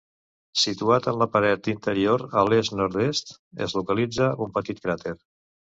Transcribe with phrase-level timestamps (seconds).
[0.61, 3.35] Situat en la paret interior a l'est-nord-est
[3.69, 5.17] es localitza un petit cràter.